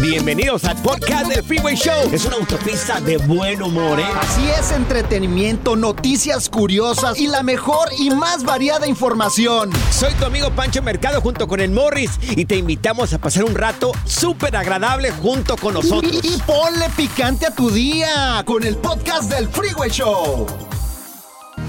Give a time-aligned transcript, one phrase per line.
[0.00, 2.10] Bienvenidos al podcast del Freeway Show.
[2.12, 4.06] Es una autopista de buen humor, ¿eh?
[4.20, 9.70] Así es, entretenimiento, noticias curiosas y la mejor y más variada información.
[9.90, 13.54] Soy tu amigo Pancho Mercado junto con el Morris y te invitamos a pasar un
[13.54, 16.20] rato súper agradable junto con nosotros.
[16.22, 20.46] Y, y ponle picante a tu día con el podcast del Freeway Show.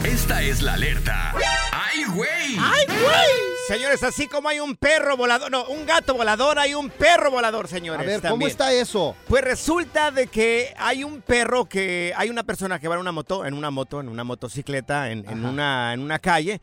[0.06, 1.34] Esta es la alerta.
[1.72, 2.58] ¡Ay, güey!
[2.58, 3.53] ¡Ay, güey!
[3.68, 7.68] Señores, así como hay un perro volador, no, un gato volador, hay un perro volador,
[7.70, 8.02] señores.
[8.02, 8.52] A ver, ¿cómo también.
[8.52, 9.16] está eso?
[9.28, 13.14] Pues resulta de que hay un perro que hay una persona que va en una
[13.14, 16.62] moto, en una moto, en una motocicleta, en, en una, en una calle.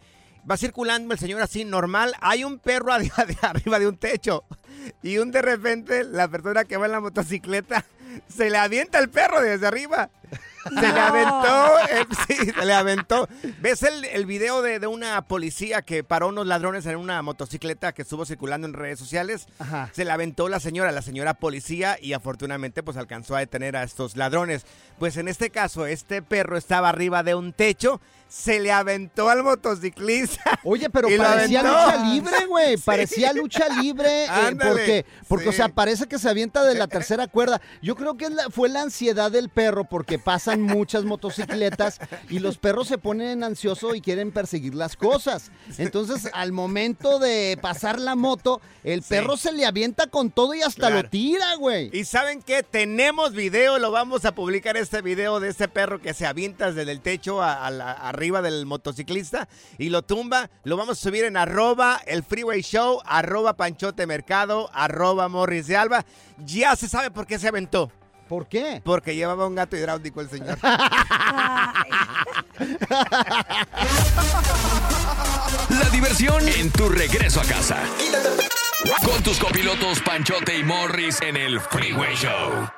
[0.49, 2.15] Va circulando el señor así normal.
[2.21, 2.93] Hay un perro
[3.43, 4.45] arriba de un techo.
[5.03, 7.85] Y un de repente la persona que va en la motocicleta
[8.29, 10.11] se le avienta el perro desde arriba.
[10.65, 13.29] Se le aventó, el- sí, se le aventó.
[13.61, 17.93] ¿Ves el, el video de, de una policía que paró unos ladrones en una motocicleta
[17.93, 19.47] que estuvo circulando en redes sociales?
[19.59, 19.91] Ajá.
[19.93, 23.83] Se le aventó la señora, la señora policía, y afortunadamente pues alcanzó a detener a
[23.85, 24.67] estos ladrones.
[24.99, 29.43] Pues en este caso, este perro estaba arriba de un techo, se le aventó al
[29.43, 30.61] motociclista.
[30.63, 32.77] Oye, pero parecía lucha libre, güey.
[32.77, 32.83] Sí.
[32.87, 34.25] Parecía lucha libre.
[34.25, 35.57] eh, Ándale, porque, porque o sí.
[35.57, 37.61] sea, parece que se avienta de la tercera cuerda.
[37.83, 41.99] Yo creo que la- fue la ansiedad del perro, porque pasan muchas motocicletas
[42.29, 45.51] y los perros se ponen ansiosos y quieren perseguir las cosas.
[45.79, 50.63] Entonces, al momento de pasar la moto, el perro se le avienta con todo y
[50.63, 51.03] hasta Claro.
[51.03, 51.91] lo tira, güey.
[51.93, 56.15] Y saben qué, tenemos video, lo vamos a publicar este video de este perro que
[56.15, 59.49] se avienta desde el techo a, a la- arriba del motociclista
[59.79, 60.51] y lo tumba.
[60.65, 65.79] Lo vamos a subir en arroba el freeway show, arroba panchote mercado, arroba morris de
[65.79, 66.05] alba.
[66.45, 67.91] Ya se sabe por qué se aventó.
[68.29, 68.83] ¿Por qué?
[68.85, 70.59] Porque llevaba un gato hidráulico el señor.
[75.71, 77.83] La diversión en tu regreso a casa.
[79.03, 82.69] Con tus copilotos Panchote y Morris en el Freeway Show.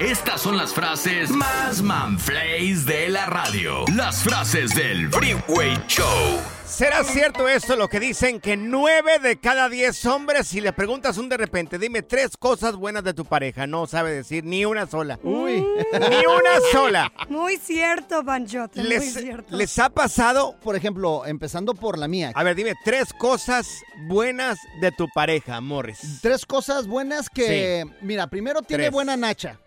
[0.00, 3.84] Estas son las frases más manflays de la radio.
[3.94, 6.40] Las frases del Freeway Show.
[6.64, 11.18] ¿Será cierto esto lo que dicen que nueve de cada diez hombres, si le preguntas
[11.18, 14.86] un de repente, dime tres cosas buenas de tu pareja, no sabe decir ni una
[14.86, 15.18] sola?
[15.22, 15.56] Uy.
[15.92, 17.12] Ni una sola.
[17.28, 19.54] Muy cierto, Panchote, muy ¿Les, cierto.
[19.54, 20.56] les ha pasado?
[20.62, 22.32] Por ejemplo, empezando por la mía.
[22.34, 23.68] A ver, dime, tres cosas
[24.06, 26.20] buenas de tu pareja, Morris.
[26.22, 28.92] Tres cosas buenas que, mira, primero tiene Tres.
[28.92, 29.58] buena nacha.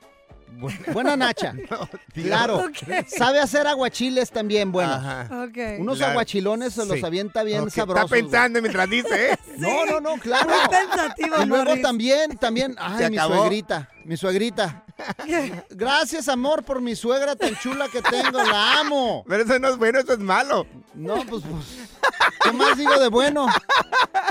[0.94, 1.54] Buena nacha.
[2.14, 2.70] Claro.
[3.08, 4.96] Sabe hacer aguachiles también buenos.
[4.98, 5.44] Ajá.
[5.46, 5.80] Ok.
[5.80, 6.12] Unos Claro.
[6.12, 7.06] aguachilones se los Sí.
[7.06, 8.04] avienta bien Ok, sabrosos.
[8.06, 9.38] Está pensando mientras dice, ¿eh?
[9.58, 9.60] güey.
[9.64, 10.50] No, no, no, claro.
[10.50, 11.82] Muy pensativo, Y luego Morris.
[11.84, 13.36] también, también, ay, mi acabó.
[13.38, 14.84] suegrita, mi suegrita.
[15.72, 18.38] Gracias, amor, por mi suegra tan chula que tengo.
[18.44, 19.24] La amo.
[19.28, 20.66] Pero eso no es bueno, eso es malo.
[20.94, 21.90] No, pues, pues.
[22.44, 23.48] ¿Qué más digo de bueno?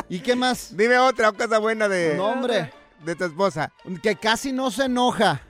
[0.09, 0.77] ¿Y qué más?
[0.77, 2.73] Dime otra cosa buena de, No, hombre.
[3.05, 3.73] de tu esposa.
[4.03, 5.41] Que casi no se enoja.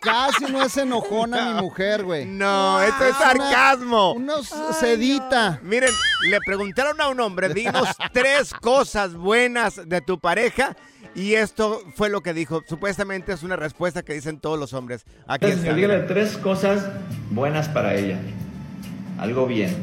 [0.00, 2.24] Casi no es enojona mi mujer, güey.
[2.24, 4.12] No, esto es una- sarcasmo.
[4.14, 4.34] Una
[4.78, 5.60] sedita.
[5.62, 5.90] Miren,
[6.30, 10.76] le preguntaron a un hombre, dinos tres cosas buenas de tu pareja.
[11.14, 12.62] Y esto fue lo que dijo.
[12.68, 15.06] Supuestamente es una respuesta que dicen todos los hombres.
[15.26, 15.72] Aquí está.
[15.72, 16.84] Dígale tres cosas
[17.30, 18.18] buenas para ella.
[19.18, 19.74] Algo bien.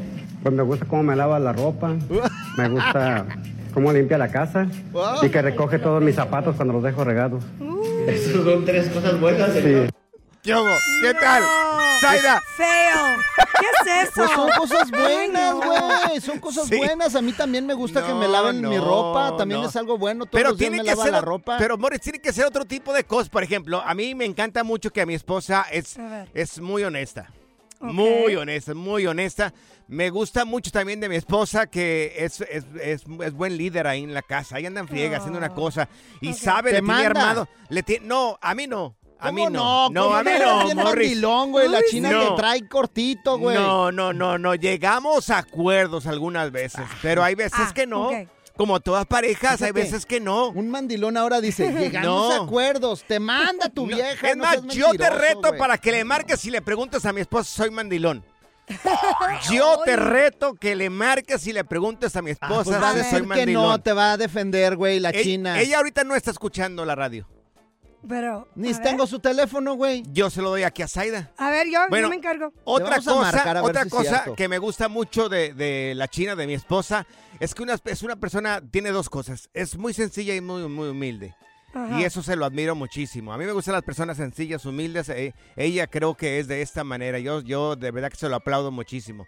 [0.42, 1.88] Pues me gusta cómo me lava la ropa,
[2.56, 3.26] me gusta
[3.72, 4.66] cómo limpia la casa
[5.22, 7.42] y que recoge todos mis zapatos cuando los dejo regados.
[8.06, 9.52] Esas son tres cosas buenas.
[9.52, 9.60] Sí.
[10.42, 10.68] ¿Qué hubo?
[11.02, 11.42] ¿Qué tal?
[12.00, 12.42] Zaida.
[12.56, 13.16] Feo.
[13.60, 13.66] ¿Qué
[14.00, 14.12] es eso?
[14.16, 16.20] Pues son cosas buenas, güey.
[16.20, 16.76] Son cosas Sí.
[16.76, 17.14] buenas.
[17.14, 19.36] A mí también me gusta que me No, laven mi no, ropa.
[19.38, 19.68] También no.
[19.68, 20.26] es algo bueno.
[20.26, 21.56] Todos Pero los días tiene me que lava ser la ropa.
[21.58, 23.30] Pero Morris tiene que ser otro tipo de cosas.
[23.30, 26.28] Por ejemplo, a mí me encanta mucho que mi esposa es, A ver.
[26.34, 27.30] es muy honesta.
[27.88, 27.92] Ok.
[27.92, 29.52] Muy honesta, muy honesta.
[29.88, 34.02] Me gusta mucho también de mi esposa que es, es, es- es buen líder ahí
[34.02, 34.56] en la casa.
[34.56, 35.88] Ahí andan friega haciendo una cosa
[36.20, 36.36] y Ok.
[36.36, 37.48] sabe, ¿Te le tiene armado.
[37.68, 38.96] Le ti- no, a mí no.
[39.20, 39.90] A mí ¿Cómo no.
[39.90, 40.02] no?
[40.02, 41.08] ¿Cómo a mí no, Morris.
[41.08, 41.68] mandilón, güey.
[41.68, 42.30] La china no.
[42.36, 43.56] que trae cortito, güey.
[43.56, 44.54] No, no, no, no.
[44.54, 48.08] Llegamos a acuerdos algunas veces, pero hay veces Ah, que no.
[48.08, 48.28] ok.
[48.56, 50.48] Como todas parejas, hay veces que no.
[50.50, 52.30] Un mandilón ahora dice, llegamos No.
[52.32, 54.28] a acuerdos, te manda tu No, vieja.
[54.30, 57.20] es no más, yo te reto para que le marques y le preguntes a mi
[57.20, 58.24] esposa si soy mandilón.
[59.50, 62.88] Yo te reto que le marques y le preguntes a mi Ah, esposa pues va
[62.88, 63.62] a si soy decir que mandilón.
[63.68, 65.60] no, te va a defender, güey, la Ey- china.
[65.60, 67.28] Ella ahorita no está escuchando la radio.
[68.08, 68.48] Pero.
[68.54, 68.82] Ni ver.
[68.82, 70.02] tengo su teléfono, güey.
[70.12, 71.32] Yo se lo doy aquí a Zaida.
[71.38, 72.52] A ver, yo, Bueno, yo me encargo.
[72.64, 76.54] Otra cosa, otra si cosa que me gusta mucho de, de la china, de mi
[76.54, 77.06] esposa,
[77.40, 79.48] es que una, es una persona, tiene dos cosas.
[79.54, 81.34] Es muy sencilla y muy, muy humilde.
[81.76, 82.00] Ajá.
[82.00, 83.32] Y eso se lo admiro muchísimo.
[83.32, 85.08] A mí me gustan las personas sencillas, humildes.
[85.08, 87.18] eh, ella creo que es de esta manera.
[87.18, 89.26] Yo, yo de verdad que se lo aplaudo muchísimo.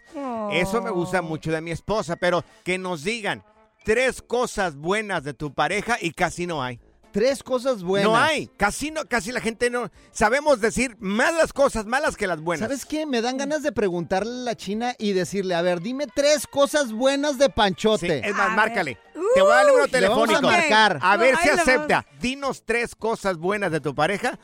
[0.53, 1.23] Eso me gusta Oh.
[1.23, 3.43] mucho de mi esposa, pero que nos digan
[3.83, 6.79] tres cosas buenas de tu pareja y casi no hay.
[7.17, 8.11] Tres cosas buenas.
[8.11, 12.27] No hay, casi no, casi la gente no sabemos decir más las cosas malas que
[12.27, 12.67] las buenas.
[12.69, 13.07] ¿Sabes qué?
[13.07, 16.91] Me dan ganas de preguntarle a la china y decirle, a ver, dime tres cosas
[16.93, 18.19] buenas de Sí, Panchote.
[18.23, 18.99] es más, A márcale.
[19.33, 20.41] Te voy a dar el número Uy, le vamos a telefónico.
[20.51, 20.99] marcar.
[21.01, 21.61] A ver si vamos.
[21.67, 22.05] acepta.
[22.21, 24.37] Dinos tres cosas buenas de tu pareja.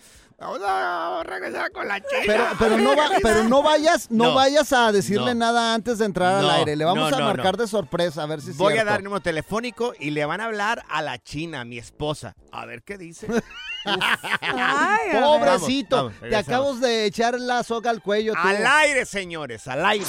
[0.44, 2.22] Vamos a regresar con la chica.
[2.25, 4.34] Pero, pero, no va- pero no vayas, no, No.
[4.36, 5.40] vayas a decirle No.
[5.40, 6.75] nada antes de entrar No, al aire.
[6.75, 7.63] Le vamos no, a no, marcar no.
[7.63, 10.42] de sorpresa, a ver si es Voy a dar el número telefónico y le van
[10.42, 12.36] a hablar a la china, mi esposa.
[12.51, 13.28] A ver qué dice.
[13.86, 15.19] Ay.
[15.22, 18.34] Pobrecito, Vamos, vamos, te acabas de echar la soga al cuello.
[18.34, 18.39] tú.
[18.48, 20.06] al aire, señores, al aire.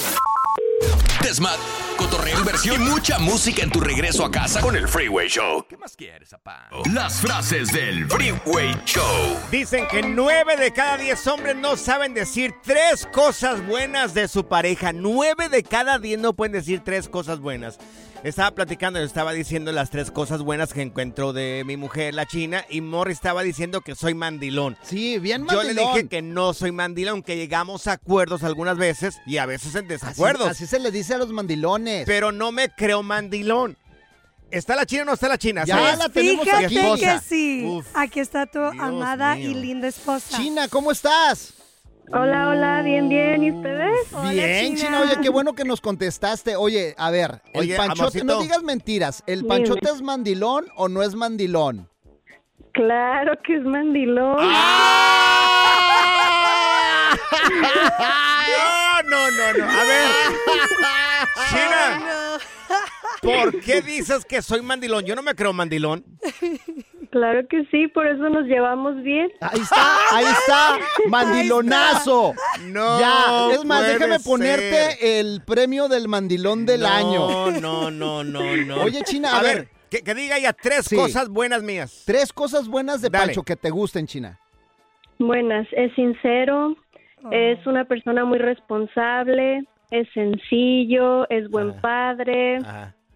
[1.21, 1.55] Desmad,
[1.97, 5.65] cotorreo, inversión y mucha música en tu regreso a casa con el Freeway Show.
[5.67, 6.69] ¿Qué más quieres, papá?
[6.93, 9.37] Las frases del Freeway Show.
[9.51, 14.47] Dicen que nueve de cada diez hombres no saben decir tres cosas buenas de su
[14.47, 14.93] pareja.
[14.93, 17.77] Nueve de cada diez no pueden decir tres cosas buenas.
[18.23, 22.25] Estaba platicando, yo estaba diciendo las tres cosas buenas que encuentro de mi mujer, la
[22.25, 24.75] china, y Morri estaba diciendo que soy mandilón.
[24.81, 25.75] Sí, bien Yo mandilón.
[25.75, 29.75] le dije que no soy mandilón, que llegamos a acuerdos algunas veces y a veces
[29.75, 30.47] en así, desacuerdos.
[30.47, 31.84] así se le dice a los mandilones.
[32.05, 33.77] Pero no me creo mandilón.
[34.51, 35.63] ¿Está la china o no está la china?
[35.65, 35.97] Ya ¿Sabes?
[35.97, 36.99] la tenemos Fíjate aquí.
[36.99, 37.65] que sí.
[37.65, 37.85] Uf.
[37.93, 39.49] Aquí está tu Dios amada mío.
[39.49, 40.37] y linda esposa.
[40.37, 41.53] China, ¿cómo estás?
[42.13, 43.43] Hola, hola, bien, bien.
[43.43, 44.13] ¿Y ustedes?
[44.13, 44.87] Hola, Bien, China.
[44.87, 45.01] China.
[45.01, 46.55] Oye, qué bueno que nos contestaste.
[46.55, 48.25] Oye, a ver, el Oye, panchote, amorcito.
[48.25, 49.23] no digas mentiras.
[49.25, 49.49] ¿El Dime.
[49.49, 51.89] panchote es mandilón o no es mandilón?
[52.73, 54.37] Claro que es mandilón.
[54.37, 54.43] No,
[59.09, 59.65] no, no, no.
[59.69, 60.07] A ver.
[61.49, 62.37] China,
[63.21, 65.05] ¿por qué dices que soy mandilón?
[65.05, 66.03] Yo no me creo mandilón.
[67.11, 69.31] Claro que sí, por eso nos llevamos bien.
[69.41, 70.77] Ahí está, ahí está,
[71.09, 72.33] mandilonazo.
[72.63, 72.99] No.
[72.99, 74.25] ya, es más, puede déjame ser.
[74.31, 77.51] ponerte el premio del mandilón del No, año.
[77.61, 78.81] No, no, no, no.
[78.81, 79.69] Oye, China, a ver.
[79.89, 80.95] que, que diga ya tres Sí.
[80.95, 82.03] cosas buenas mías.
[82.05, 83.27] Tres cosas buenas de Dale.
[83.27, 84.39] Pancho que te gusten, China.
[85.17, 86.75] Buenas, es sincero,
[87.25, 87.29] Oh.
[87.31, 91.81] es una persona muy responsable, es sencillo, es buen Ah.
[91.81, 92.59] padre,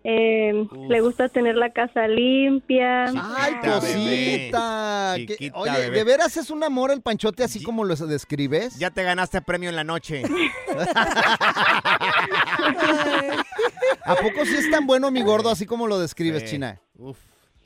[0.04, 3.06] eh, le gusta tener la casa limpia.
[3.06, 5.16] Ay, cosita.
[5.18, 5.52] bebé.
[5.54, 5.98] Oye, bebé.
[5.98, 8.80] ¿de veras es un amor el panchote así como lo describes?
[8.80, 10.24] Ya te ganaste premio en la noche.
[14.06, 16.52] ¿A poco sí es tan bueno mi gordo así como lo describes, Sí.
[16.52, 16.80] China?
[16.98, 17.18] Uf.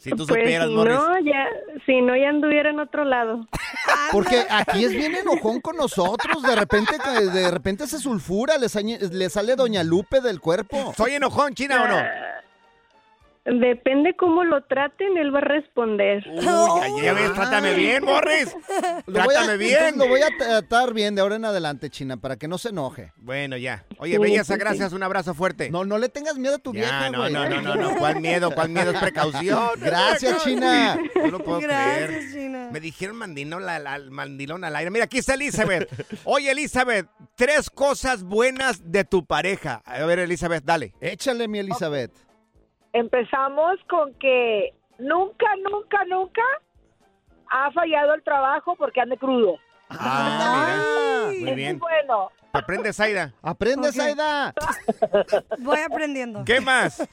[0.04, 0.96] Si tú Pues supieras, si Morris.
[0.96, 1.48] no, ya,
[1.86, 3.48] si no, ya anduviera en otro lado.
[4.12, 6.44] Porque aquí es bien enojón con nosotros.
[6.44, 10.94] De repente, que- de repente se sulfura, le, sañe- le sale Doña Lupe del cuerpo.
[10.98, 11.96] ¿Soy enojón, China, o no?
[13.46, 16.24] Depende cómo lo traten, él va a responder.
[16.30, 18.56] Uy, ya, ya ves, trátame bien, Morris.
[19.06, 19.98] Lo voy a, Trátame bien.
[19.98, 23.12] lo voy a tratar bien de ahora en adelante, China, para que no se enoje.
[23.18, 23.84] Bueno, ya.
[23.98, 24.94] Oye, belleza, gracias.
[24.94, 25.70] Un abrazo fuerte.
[25.70, 27.34] No, no le tengas miedo a tu Ya, vieja, no, güey.
[27.34, 27.96] no, no, no, no.
[27.98, 28.50] ¿Cuál miedo?
[28.52, 28.92] ¿Cuál miedo?
[28.92, 29.70] Es precaución.
[29.78, 30.98] Gracias, China.
[31.16, 32.32] No lo puedo Gracias, creer.
[32.32, 32.70] China.
[32.72, 34.90] Me dijeron mandilón, la- la- mandilón al aire.
[34.90, 35.90] Mira, aquí está Elizabeth.
[36.24, 39.82] Oye, Elizabeth, tres cosas buenas de tu pareja.
[39.86, 40.94] A ver, Elizabeth, dale.
[41.02, 42.14] Échale, mi Elizabeth.
[42.94, 46.42] Empezamos con que nunca, nunca, nunca
[47.52, 49.58] ha fallado el trabajo porque ande crudo.
[49.90, 51.40] Ah, mira.
[51.42, 51.72] Muy Es bien.
[51.74, 52.30] muy bueno.
[52.54, 53.34] Aprende, Zaida.
[53.42, 53.94] Aprende, Ok.
[53.96, 54.54] Zaida.
[55.60, 56.44] Voy aprendiendo.
[56.46, 57.08] ¿Qué más?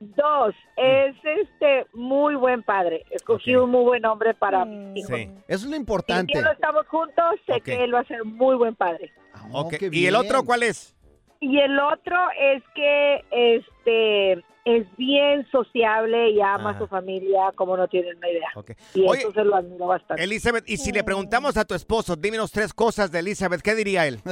[0.00, 3.04] Dos, es este muy buen padre.
[3.10, 4.94] Escogí un muy buen hombre para Mm.
[4.96, 5.02] Sí.
[5.02, 6.32] Eso es lo Si importante.
[6.34, 9.12] ya no estamos juntos, sé que él va a ser muy buen padre.
[9.52, 10.94] Oh, ¿Y el otro cuál es?
[11.40, 16.76] Y el otro es que este es bien sociable y ama Ajá.
[16.76, 18.48] a su familia como no tienen una idea.
[18.54, 18.70] Ok.
[18.94, 20.22] Y Oye, eso se lo admiro bastante.
[20.24, 24.06] Elizabeth, y si le preguntamos a tu esposo, dímenos tres cosas de Elizabeth, ¿qué diría
[24.06, 24.20] él?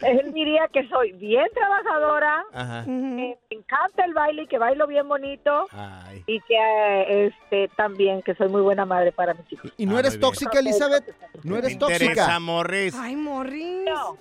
[0.00, 2.84] Él diría que soy bien trabajadora, Ajá.
[2.84, 6.24] que me encanta el baile y que bailo bien bonito Ay.
[6.26, 9.72] y que este también que soy muy buena madre para mis hijos.
[9.76, 11.04] ¿Y no Ah, eres tóxica, Elizabeth?
[11.44, 12.40] ¿No eres ¿Te interesa, tóxica?
[12.40, 12.96] Morris?
[12.98, 13.84] Ay, Morris.
[13.86, 14.16] No,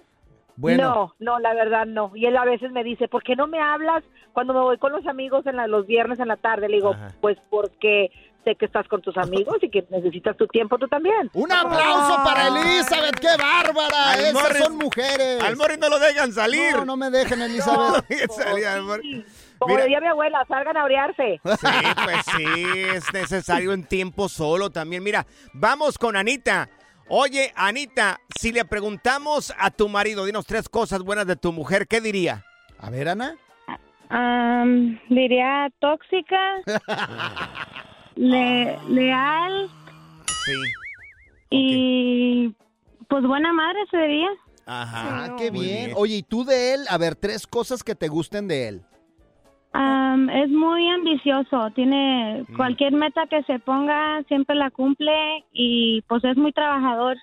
[0.55, 2.11] Bueno, no, no, la verdad no.
[2.15, 4.91] Y él a veces me dice, ¿por qué no me hablas cuando me voy con
[4.91, 6.67] los amigos en la- los viernes en la tarde?
[6.69, 7.13] Le digo, Ajá.
[7.21, 8.11] pues porque
[8.43, 11.29] sé que estás con tus amigos y que necesitas tu tiempo tú también.
[11.33, 13.19] un aplauso para Elizabeth.
[13.19, 14.11] ¡Qué bárbara!
[14.11, 15.43] Al Esas Morris- son mujeres.
[15.43, 16.73] Al Morris no lo dejan salir.
[16.75, 18.05] No, no me dejen, Elizabeth.
[18.31, 19.25] Salí al Morris.
[19.59, 19.83] Como Mira.
[19.83, 21.39] decía mi abuela, salgan a orearse.
[21.43, 21.67] Sí,
[22.03, 22.63] pues sí,
[22.95, 25.03] es necesario un tiempo solo también.
[25.03, 26.67] Mira, vamos con Anita.
[27.09, 31.87] Oye, Anita, si le preguntamos a tu marido, dinos tres cosas buenas de tu mujer,
[31.87, 32.43] ¿qué diría?
[32.79, 33.35] A ver, Ana.
[34.11, 36.57] Am, diría tóxica,
[38.15, 39.69] le- leal
[40.45, 40.51] Sí.
[41.49, 42.55] y
[43.07, 44.27] pues buena madre sería.
[44.65, 45.25] Ajá.
[45.25, 45.85] Ah, qué bien.
[45.87, 45.91] bien.
[45.95, 46.81] Oye, ¿y tú de él?
[46.89, 48.81] A ver, tres cosas que te gusten de él.
[50.33, 52.55] Es muy ambicioso, tiene Mm.
[52.55, 57.15] cualquier meta que se ponga siempre la cumple y pues es muy trabajador.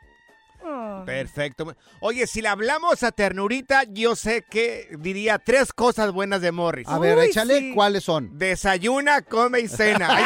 [0.65, 1.03] Oh.
[1.07, 1.75] Perfecto.
[2.01, 6.89] Oye, si le hablamos a Ternurita, yo sé que diría tres cosas buenas de Morris.
[6.89, 7.73] A ver, Uy, échale sí.
[7.75, 8.37] cuáles son.
[8.39, 10.09] Desayuna, come y cena.
[10.17, 10.25] Ay,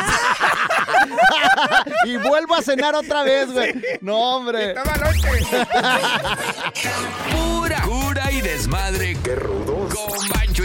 [2.06, 3.74] y vuelvo a cenar otra vez, güey.
[4.00, 4.74] No, hombre.
[4.74, 5.28] toma noche.
[7.32, 9.16] Pura cura y desmadre.
[9.22, 9.92] ¡Qué rudos!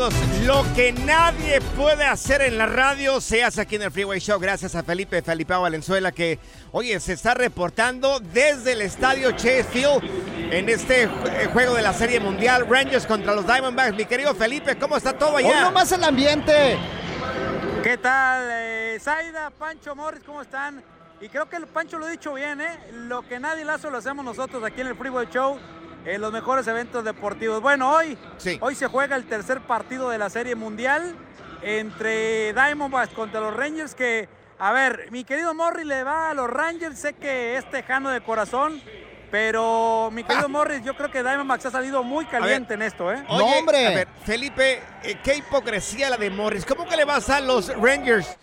[0.00, 0.14] Amigos,
[0.46, 4.40] lo que nadie puede hacer en la radio se hace aquí en el Freeway Show.
[4.40, 6.38] Gracias a Felipe Felipe Valenzuela que,
[6.72, 10.02] oye, se está reportando desde el estadio Chase Field
[10.50, 13.94] en este ju- juego de la Serie Mundial Rangers contra los Diamondbacks.
[13.94, 15.48] Mi querido Felipe, ¿cómo está todo allá?
[15.48, 16.78] Hoy nomás el ambiente.
[17.82, 20.82] ¿Qué tal, eh, Zaida, Pancho, Morris, cómo están?
[21.20, 22.78] Y creo que el Pancho lo ha dicho bien, ¿eh?
[22.92, 25.58] Lo que nadie lazo lo hacemos nosotros aquí en el Freeway Show,
[26.04, 27.60] en los mejores eventos deportivos.
[27.60, 28.16] Bueno, hoy,
[28.60, 31.14] hoy se juega el tercer partido de la Serie Mundial
[31.62, 34.28] entre Diamondbacks contra los Rangers que,
[34.58, 38.20] a ver, mi querido Morris le va a los Rangers, sé que es tejano de
[38.22, 38.80] corazón,
[39.30, 43.22] pero mi querido Morris, yo creo que Diamondbacks ha salido muy caliente en esto, ¿eh?
[43.28, 43.86] Oye, hombre.
[43.86, 46.64] A ver, Felipe, eh, qué hipocresía la de Morris.
[46.64, 48.36] ¿Cómo que le vas a los Rangers?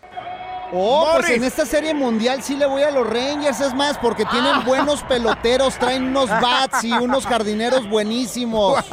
[0.73, 4.25] Oh, pues en esta serie mundial sí le voy a los Rangers, es más, porque
[4.25, 4.63] tienen Ah.
[4.65, 8.83] buenos peloteros, traen unos bats y unos jardineros buenísimos.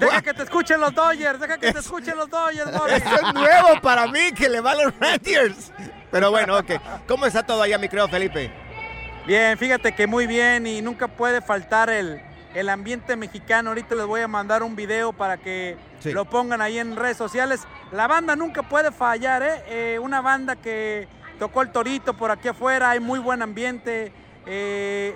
[0.00, 2.96] Deja que te escuchen los Dodgers, deja que te escuchen los Dodgers, Morris.
[2.96, 5.70] Esto es nuevo para mí, que le va a los Rangers.
[6.10, 6.72] Pero bueno, ok.
[7.06, 8.52] ¿Cómo está todo allá, mi querido Felipe?
[9.26, 12.20] Bien, fíjate que muy bien y nunca puede faltar el,
[12.54, 13.70] el ambiente mexicano.
[13.70, 16.12] Ahorita les voy a mandar un video para que Sí.
[16.12, 17.60] lo pongan ahí en redes sociales.
[17.92, 19.62] La banda nunca puede fallar, ¿eh?
[19.68, 21.06] Eh, una banda que
[21.38, 24.12] tocó el torito por aquí afuera, hay muy buen ambiente.
[24.44, 25.14] eh,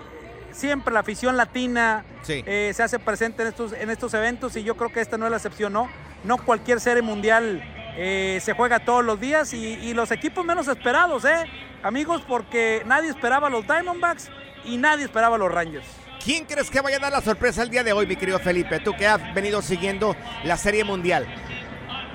[0.52, 2.44] siempre la afición latina Sí.
[2.46, 5.24] eh, se hace presente en estos, en estos eventos y yo creo que esta no
[5.26, 5.88] es la excepción, ¿no?
[6.22, 7.60] No cualquier serie mundial
[7.96, 11.44] eh, se juega todos los días y, y los equipos menos esperados, ¿eh?
[11.82, 14.30] Amigos, porque nadie esperaba a los Diamondbacks
[14.64, 15.86] y nadie esperaba a los Rangers.
[16.26, 18.80] ¿Quién crees que vaya a dar la sorpresa el día de hoy, mi querido Felipe?
[18.80, 21.24] Tú que has venido siguiendo la Serie Mundial.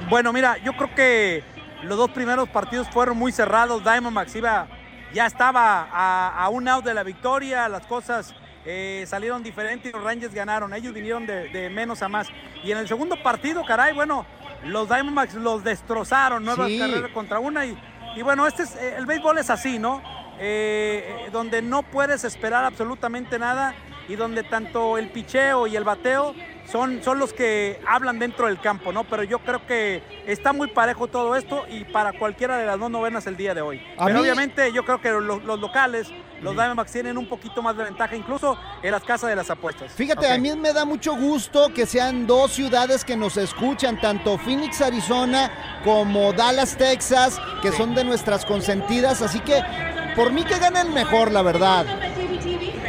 [0.10, 1.42] Bueno, mira, yo creo que
[1.84, 3.82] los dos primeros partidos fueron muy cerrados.
[3.82, 4.68] Diamondbacks iba,
[5.14, 9.94] ya estaba a, a un out de la victoria, las cosas eh, salieron diferentes y
[9.94, 10.74] los Rangers ganaron.
[10.74, 12.28] Ellos vinieron de, de menos a más.
[12.66, 14.26] Y en el segundo partido, caray, bueno,
[14.66, 16.78] los Diamondbacks los destrozaron, nuevas Sí.
[16.80, 17.66] carreras contra una.
[17.66, 17.82] Y,
[18.18, 20.04] y bueno, este es, eh, el béisbol es así, ¿no?
[20.38, 23.74] Eh, donde no puedes esperar absolutamente nada
[24.08, 26.34] y donde tanto el picheo y el bateo
[26.72, 29.04] son, son los que hablan dentro del campo, ¿no?
[29.04, 32.90] Pero yo creo que está muy parejo todo esto y para cualquiera de las dos
[32.90, 33.82] novenas el día de hoy.
[33.98, 36.08] A Pero mí- obviamente yo creo que los, los locales,
[36.42, 39.92] los Diamondbacks tienen un poquito más de ventaja, incluso en las casas de las apuestas.
[39.92, 44.38] Fíjate, a mí me da mucho gusto que sean dos ciudades que nos escuchan, tanto
[44.38, 49.22] Phoenix, Arizona, como Dallas, Texas, que son de nuestras consentidas.
[49.22, 49.62] Así que,
[50.16, 51.86] por mí que ganen mejor, la verdad.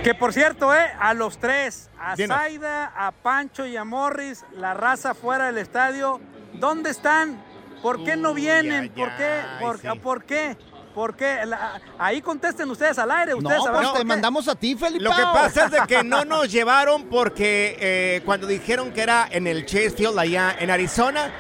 [0.02, 2.36] Que por cierto, eh, a los tres, a Dinos.
[2.36, 6.20] Zaida, a Pancho y a Morris, la raza fuera del estadio,
[6.54, 7.40] ¿dónde están?
[7.82, 8.90] ¿Por qué no vienen?
[8.90, 9.40] ¿Por qué?
[9.60, 10.56] ¿Por, ¿por qué?
[10.94, 11.46] ¿Por qué?
[11.46, 15.02] La- ahí contesten ustedes al aire, ustedes No, pues te mandamos a ti, Felipe.
[15.04, 19.26] Lo que pasa es de que no nos llevaron porque eh, cuando dijeron que era
[19.30, 21.32] en el Chase Field allá en Arizona,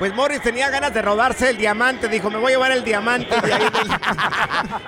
[0.00, 2.08] pues Morris tenía ganas de robarse el diamante.
[2.08, 3.90] Dijo, me voy a llevar el diamante de ahí del-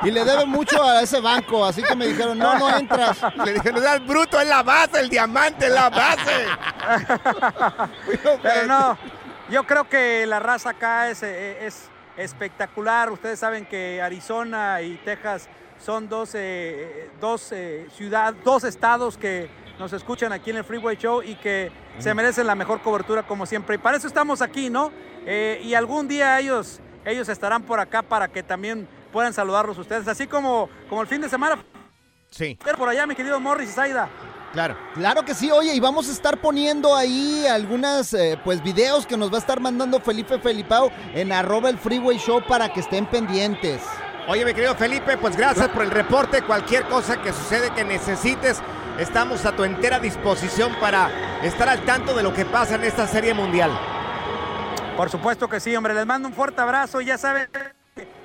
[0.09, 3.19] Y le debe mucho a ese banco, así que me dijeron, no, no entras.
[3.45, 6.47] Le dije, no seas bruto, es la base, el diamante, es la base.
[8.43, 8.99] Pero no,
[9.51, 13.11] yo creo que la raza acá es, eh, es espectacular.
[13.11, 15.47] Ustedes saben que Arizona y Texas
[15.79, 20.97] son dos, eh, dos eh, ciudades, dos estados que nos escuchan aquí en el Freeway
[20.97, 23.77] Show y que se merecen la mejor cobertura como siempre.
[23.77, 24.93] Y para eso estamos aquí, ¿no?
[25.27, 30.09] Eh, y algún día ellos, ellos estarán por acá para que también puedan saludarlos ustedes,
[30.09, 31.63] así como, como el fin de semana.
[32.31, 32.59] Sí.
[32.79, 34.09] Por allá, mi querido Morris y Zaida.
[34.53, 34.77] Claro.
[34.95, 39.17] Claro que sí, oye, y vamos a estar poniendo ahí algunas, eh, pues, videos que
[39.17, 43.07] nos va a estar mandando Felipe Felipao en arroba el Freeway Show para que estén
[43.07, 43.83] pendientes.
[44.29, 46.43] Oye, mi querido Felipe, pues gracias por el reporte.
[46.43, 48.63] Cualquier cosa que sucede que necesites,
[48.99, 51.11] estamos a tu entera disposición para
[51.43, 53.71] estar al tanto de lo que pasa en esta serie mundial.
[54.97, 55.95] Por supuesto que sí, hombre.
[55.95, 57.49] Les mando un fuerte abrazo y ya saben,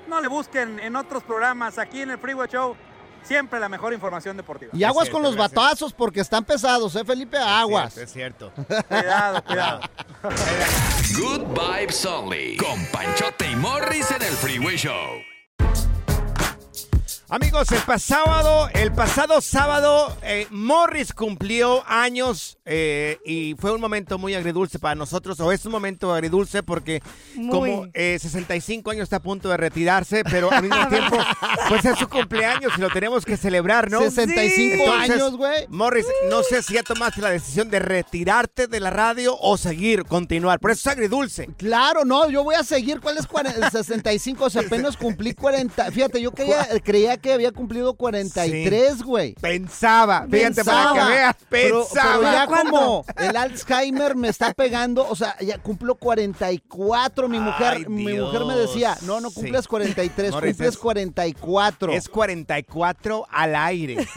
[0.08, 1.77] no le busquen en otros programas.
[1.77, 2.75] Aquí en el Freeway Show,
[3.23, 4.71] siempre la mejor información deportiva.
[4.73, 7.38] Y aguas con los batazos porque están pesados, ¿eh, Felipe?
[7.38, 7.97] Aguas.
[7.97, 8.51] Es cierto.
[8.88, 9.82] Cuidado, cuidado.
[11.15, 12.58] Good Vibes Only.
[12.58, 15.21] Con Panchote y Morris en el Freeway Show.
[17.29, 24.17] Amigos, el pasado, el pasado sábado, eh, Morris cumplió años eh, y fue un momento
[24.17, 27.01] muy agridulce para nosotros, o es un momento agridulce porque
[27.35, 27.49] Muy.
[27.49, 31.17] como eh, 65 años está a punto de retirarse, pero al mismo tiempo,
[31.67, 33.99] pues es su cumpleaños y lo tenemos que celebrar, ¿no?
[33.99, 35.65] 65 años, güey.
[35.67, 40.05] Morris, no sé si ya tomaste la decisión de retirarte de la radio o seguir,
[40.05, 41.47] continuar, por eso es agridulce.
[41.57, 43.01] Claro, no, yo voy a seguir.
[43.01, 44.45] ¿Cuál es cuare- el 65?
[44.45, 45.91] O sea, apenas cumplí 40.
[45.91, 49.34] Fíjate, yo creía, creía que había cumplido 43, güey.
[49.36, 52.17] Pensaba, fíjate para que veas, Pero, pensaba.
[52.19, 52.71] pero ya ¿Cuándo?
[52.71, 57.27] como el Alzheimer me está pegando, o sea, ya cumplo 44.
[57.30, 59.67] Mi mujer, Ay, mi mujer me decía, no, no cumples Sí.
[59.69, 61.91] 43, Morris, cumples es- 44.
[61.93, 64.08] Es 44 al aire.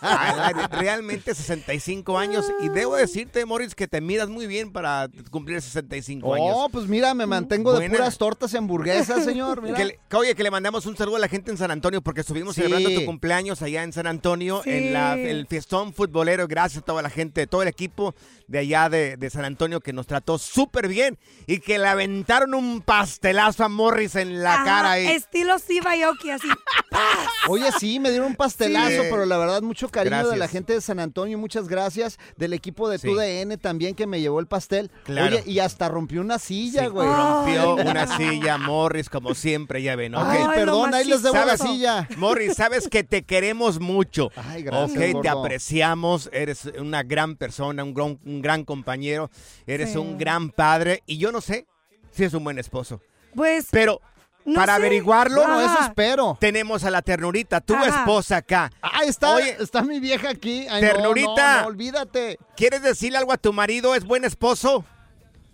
[0.00, 0.60] Al aire.
[0.72, 2.46] Realmente 65 años.
[2.62, 6.46] Y debo decirte, Morris, que te miras muy bien para cumplir 65 años.
[6.54, 9.62] Oh, pues mira, me mantengo de puras tortas y hamburguesas, señor.
[9.62, 9.76] Mira.
[9.76, 12.00] Que le- que, oye, que le mandamos un saludo a la gente en San Antonio
[12.02, 12.62] porque estuvimos Sí.
[12.62, 14.70] celebrando tu cumpleaños allá en San Antonio, Sí.
[14.70, 16.46] en la- el fiestón futbolero.
[16.46, 18.14] Gracias a toda la gente, todo el equipo
[18.46, 22.54] de allá de, de San Antonio que nos trató súper bien y que le aventaron
[22.54, 25.06] un pastelazo a Morris en la Ajá, cara ahí.
[25.08, 26.48] Estilo Steve Aoki, así.
[27.48, 29.08] Oye, sí, me dieron un pastelazo, Sí.
[29.10, 31.38] pero la verdad, mucho cariño de la gente de San Antonio.
[31.38, 32.18] Muchas gracias.
[32.36, 33.08] Del equipo de Sí.
[33.08, 34.90] TUDN también que me llevó el pastel.
[35.04, 35.36] Claro.
[35.36, 37.06] Oye, y hasta rompió una silla, güey.
[37.08, 40.14] Rompió una silla, Morris, como siempre, ya ven.
[40.14, 40.24] ¿ok?
[40.26, 42.08] Ay, perdón, ahí les debo la silla.
[42.20, 44.30] Morris, sabes que te queremos mucho.
[44.36, 46.30] Ay, gracias, Ok, te apreciamos.
[46.32, 49.30] Eres una gran persona, un gran, un gran compañero.
[49.66, 49.98] Eres Sí.
[49.98, 51.02] un gran padre.
[51.06, 51.66] Y yo no sé
[52.12, 53.00] si es un buen esposo.
[53.34, 54.00] Pues, Pero
[54.44, 54.80] No para sé.
[54.80, 56.36] averiguarlo, eso espero.
[56.40, 57.86] tenemos a la ternurita, tu Ajá.
[58.00, 58.70] esposa acá.
[58.82, 60.66] Ah, está, Oye, está mi vieja aquí.
[60.70, 61.56] Ay, Ternurita.
[61.56, 62.38] No, no, olvídate.
[62.56, 63.94] ¿Quieres decirle algo a tu marido?
[63.94, 64.84] ¿Es buen esposo?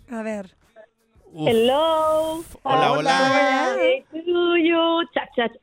[0.09, 0.55] a ver.
[1.33, 1.49] Uf.
[1.49, 2.43] Hello.
[2.63, 3.75] Hola, hola.
[3.77, 5.03] Hey, tuyo.
[5.13, 5.59] Cha, cha, cha.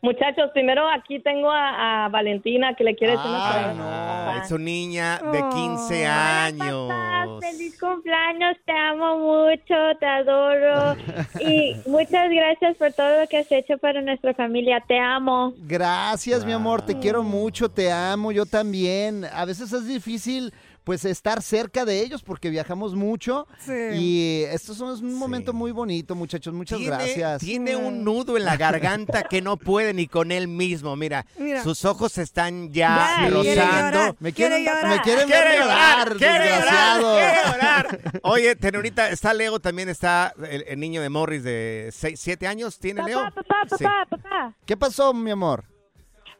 [0.00, 3.26] Muchachos, primero aquí tengo a, a Valentina que le quiere decir.
[3.32, 6.10] Ah, es una niña de 15 Oh.
[6.10, 6.92] años.
[7.40, 10.96] Feliz cumpleaños, te amo mucho, te adoro
[11.40, 15.52] y muchas gracias por todo lo que has hecho para nuestra familia, te amo.
[15.58, 19.24] Gracias, mi amor, te quiero mucho, te amo, yo también.
[19.32, 20.52] A veces es difícil
[20.88, 23.72] pues estar cerca de ellos porque viajamos mucho Sí.
[23.92, 26.54] y esto es un momento muy bonito, muchachos.
[26.54, 27.42] Muchas Tiene- gracias.
[27.42, 30.96] Tiene un nudo en la garganta que no puede ni con él mismo.
[30.96, 31.62] Mira, Mira.
[31.62, 33.42] sus ojos están ya rozando.
[33.44, 34.88] llorar, Me quiere quieren, llorar.
[34.96, 37.14] me quieren Quiere ver llorar, llorar, quiere llorar, desgraciado.
[37.18, 38.20] quiere llorar.
[38.22, 42.78] Oye, Tenurita, está Leo, también está el, el niño de Morris de 7 años.
[42.78, 43.24] ¿Tiene Leo?
[43.24, 43.84] Papá, papá, Sí.
[43.84, 44.54] papá, papá.
[44.64, 45.64] ¿Qué pasó, mi amor?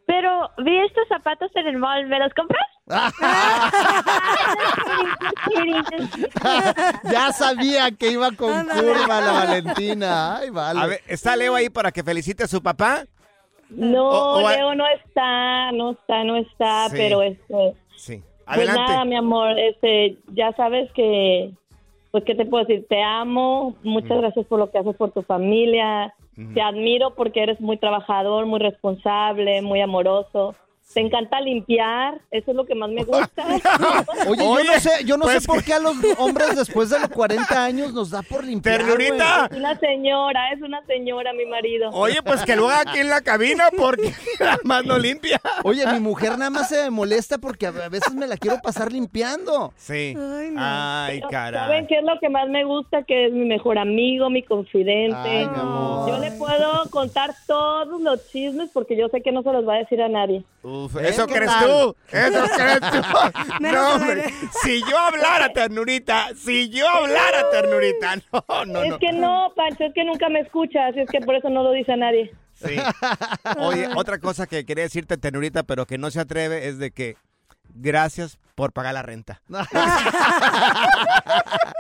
[0.07, 2.63] Pero vi estos zapatos en el mall, ¿me los compras?
[7.11, 10.37] ya sabía que iba con curva la Valentina.
[10.39, 10.81] Ay, vale.
[10.81, 13.05] A ver, ¿está Leo ahí para que felicite a su papá?
[13.71, 16.97] No, O- o a- Leo no está, no está, no está, Sí.
[16.97, 18.23] pero este, Sí.
[18.47, 19.09] pues nada, Adelante.
[19.09, 21.51] mi amor, este, ya sabes que,
[22.11, 22.87] pues, ¿qué te puedo decir?
[22.89, 26.15] Te amo, muchas gracias por lo que haces por tu familia,
[26.55, 30.55] te admiro porque eres muy trabajador, muy responsable, muy amoroso.
[30.95, 33.45] Te encanta limpiar, eso es lo que más me gusta.
[34.27, 36.99] Oye, yo no sé, yo no pues sé por qué a los hombres después de
[36.99, 38.79] los 40 años nos da por limpiar.
[38.79, 39.51] Ternurita.
[39.51, 41.91] Es una señora, es una señora, mi marido.
[41.91, 45.39] Oye, pues que lo haga aquí en la cabina porque la más no limpia.
[45.63, 48.91] Oye, mi mujer nada más se me molesta porque a veces me la quiero pasar
[48.91, 49.75] limpiando.
[49.77, 50.17] Sí.
[50.17, 50.61] Ay, no.
[50.61, 51.61] Ay, caray.
[51.61, 53.03] ¿Saben qué es lo que más me gusta?
[53.03, 55.17] Que es mi mejor amigo, mi confidente.
[55.17, 56.09] Ay, mi amor.
[56.09, 59.75] Yo le puedo contar todos los chismes porque yo sé que no se los va
[59.75, 60.45] a decir a nadie.
[60.85, 61.67] Uf, eso ¿Qué crees tal?
[61.67, 62.99] tú, eso crees tú.
[63.61, 64.25] No, hombre,
[64.63, 68.99] si yo hablara, ternurita, si yo hablara, ternurita, no, no, es no.
[68.99, 71.73] que no, Pancho, es que nunca me escucha, así es que por eso no lo
[71.73, 72.33] dice a nadie.
[72.55, 72.77] Sí.
[73.59, 77.17] Oye, otra cosa que quería decirte, ternurita, pero que no se atreve, es de que
[77.79, 79.41] gracias por pagar la renta.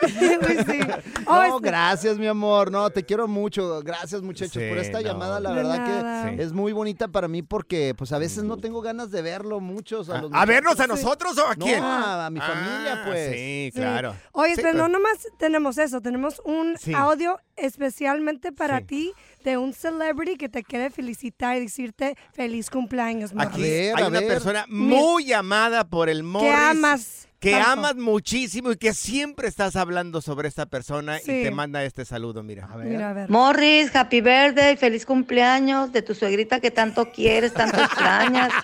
[0.09, 0.81] Sí.
[1.27, 2.71] Oh, No, este- gracias, mi amor.
[2.71, 3.81] No, te quiero mucho.
[3.83, 5.05] Gracias, muchachos, Sí, por esta no.
[5.07, 5.41] llamada.
[5.41, 6.31] La De verdad nada.
[6.31, 6.43] que Sí.
[6.43, 10.09] es muy bonita para mí porque, pues, a veces no tengo ganas de verlo muchos.
[10.09, 11.83] A, los ¿A vernos a nosotros o a No, quién?
[11.83, 13.31] a, a mi familia, Ah, pues.
[13.33, 13.81] Sí, Sí.
[13.81, 14.15] claro.
[14.33, 16.95] Oye, Sí, pero no nomás tenemos eso, tenemos un Sí.
[16.95, 18.85] audio especialmente para Sí.
[18.85, 19.13] ti
[19.49, 23.95] de un celebrity que te quiere felicitar y decirte feliz cumpleaños, Aquí Morris.
[23.97, 26.49] hay a una persona muy amada por el Morris.
[26.51, 27.28] que amas.
[27.41, 27.71] Que tanto.
[27.71, 31.31] amas muchísimo y que siempre estás hablando sobre esta persona Sí.
[31.41, 32.69] y te manda este saludo, mira.
[32.73, 32.87] A ver.
[32.89, 33.31] Mira, a ver.
[33.31, 38.51] Morris, happy birthday, feliz cumpleaños de tu suegrita que tanto quieres, tanto extrañas.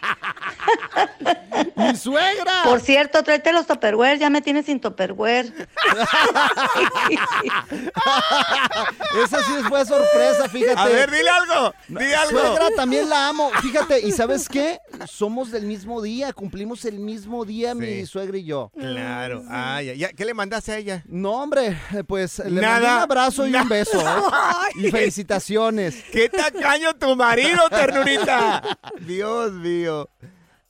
[1.76, 2.52] ¡Mi suegra!
[2.64, 5.52] Por cierto, tráete los topperware, ya me tienes sin topperware.
[9.24, 10.80] Esa sí fue sorpresa, fíjate.
[10.80, 12.40] A ver, dile algo, dile algo.
[12.40, 13.50] Suegra también la amo.
[13.62, 14.78] Fíjate, ¿y sabes qué?
[15.06, 18.63] Somos del mismo día, cumplimos el mismo día mi suegra y yo.
[18.70, 19.42] Claro.
[19.48, 20.14] Ay, ay, ay.
[20.14, 21.02] ¿Qué le mandaste a ella?
[21.06, 22.72] No, hombre, eh, pues le Nada.
[22.74, 24.00] mandé un abrazo y un beso.
[24.00, 24.22] ¿eh?
[24.76, 26.02] Y felicitaciones.
[26.12, 28.62] ¡Qué tacaño tu marido, ternurita!
[29.00, 30.08] Dios mío.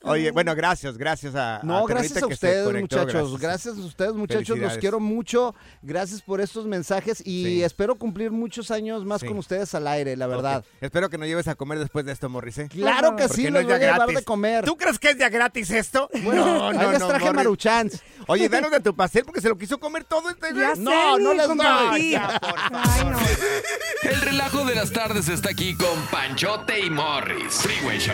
[0.05, 1.59] Oye, bueno, gracias, gracias a.
[1.63, 3.39] No, gracias a ustedes, conectó, muchachos.
[3.39, 3.77] Gracias.
[3.77, 4.57] a ustedes, muchachos.
[4.57, 5.55] Los quiero mucho.
[5.81, 7.63] Gracias por estos mensajes y Sí.
[7.63, 9.27] espero cumplir muchos años más Sí.
[9.27, 10.63] con ustedes al aire, la verdad.
[10.81, 12.57] Espero que nos lleves a comer después de esto, Morris.
[12.59, 12.67] ¿eh?
[12.69, 14.63] Claro que sí, no los voy a llevar de comer.
[14.65, 16.09] ¿Tú crees que es ya gratis esto?
[16.23, 17.35] Bueno, ahí les traje Morris.
[17.35, 18.03] maruchans.
[18.27, 21.23] Oye, danos de tu pastel porque se lo quiso comer todo este Ya No, sé,
[21.23, 22.11] no les doy.
[22.11, 23.17] Ya, por Ay, no.
[24.09, 27.53] El relajo de las tardes está aquí con Panchote y Morris.
[27.55, 28.13] Freeway Show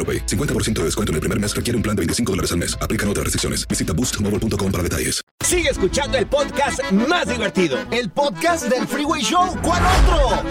[0.00, 0.26] AroPay.
[0.26, 2.74] 50% de descuento en el primer mes requiere un plan de 25 dólares al mes.
[2.80, 3.68] Aplican otras restricciones.
[3.68, 5.20] Visita boostmobile.com para detalles.
[5.44, 7.78] Sigue escuchando el podcast más divertido.
[7.90, 9.56] El podcast del Freeway Show.
[9.62, 10.44] ¿Cuál otro?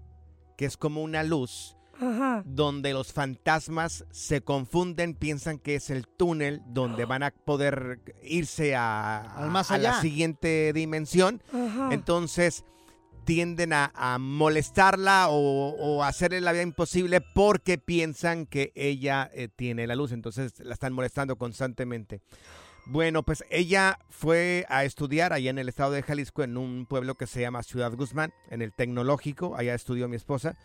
[0.57, 2.43] que es como una luz, Ajá.
[2.45, 8.75] donde los fantasmas se confunden, piensan que es el túnel donde van a poder irse
[8.75, 10.01] a, Al más a la allá.
[10.01, 11.41] siguiente dimensión.
[11.53, 11.89] Ajá.
[11.91, 12.63] Entonces
[13.25, 19.49] tienden a, a molestarla o, o hacerle la vida imposible porque piensan que ella eh,
[19.53, 20.13] tiene la luz.
[20.13, 22.21] Entonces la están molestando constantemente.
[22.85, 27.15] Bueno, pues ella fue a estudiar allá en el estado de Jalisco, en un pueblo
[27.15, 29.57] que se llama Ciudad Guzmán, en el tecnológico.
[29.57, 30.55] Allá estudió mi esposa.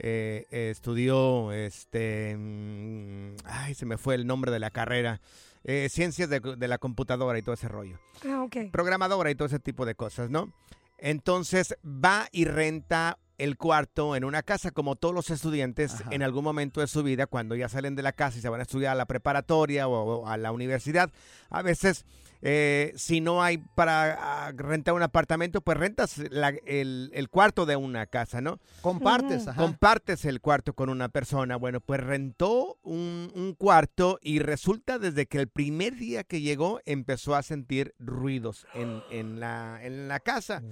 [0.00, 5.20] Eh, estudió, este, mm, ay, se me fue el nombre de la carrera.
[5.64, 8.70] Eh, ciencias de, de la computadora y todo ese rollo Ah, ok.
[8.70, 10.52] programadora y todo ese tipo de cosas, ¿no?
[10.98, 16.44] Entonces va y renta el cuarto en una casa, como todos los estudiantes en algún
[16.44, 18.92] momento de su vida, cuando ya salen de la casa y se van a estudiar
[18.92, 21.10] a la preparatoria o, o a la universidad,
[21.50, 22.04] a veces,
[22.42, 27.66] eh, si no hay para ah, rentar un apartamento, pues rentas la- el, el cuarto
[27.66, 28.58] de una casa, ¿no?
[28.80, 29.60] Compartes, ajá.
[29.60, 31.56] Compartes el cuarto con una persona.
[31.56, 36.80] Bueno, pues rentó un, un cuarto y resulta desde que el primer día que llegó
[36.84, 40.62] empezó a sentir ruidos en, en la, en la casa.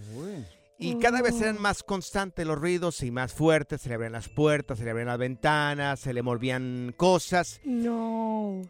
[0.79, 3.81] Y cada vez eran más constantes los ruidos y más fuertes.
[3.81, 7.61] Se le abrían las puertas, se le abrían las ventanas, se le movían cosas.
[7.65, 8.63] No.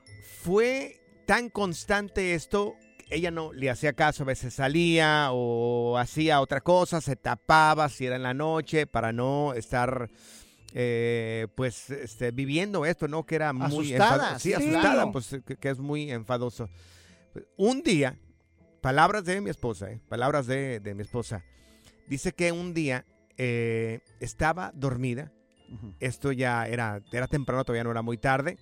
[0.42, 2.77] Fue tan constante esto,
[3.11, 8.07] ella no le hacía caso, a veces salía o hacía otra cosa, se tapaba si
[8.07, 10.09] era en la noche para no estar
[10.73, 13.25] eh, pues este, viviendo esto, ¿no?
[13.25, 16.69] Que era muy Asustada, Sí, sí, asustada, pues que, que es muy enfadoso.
[17.57, 18.19] Un día,
[18.81, 20.01] palabras de mi esposa, ¿eh?
[20.09, 21.42] palabras de, de mi esposa,
[22.09, 23.05] dice que un día
[23.37, 25.33] eh, estaba dormida,
[26.01, 28.57] esto ya era, era temprano, todavía no era muy tarde,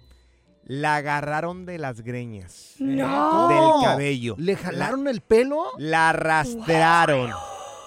[0.64, 3.48] la agarraron de las greñas, No.
[3.48, 4.34] del cabello.
[4.38, 5.64] ¿Le jalaron el pelo?
[5.78, 7.30] La arrastraron.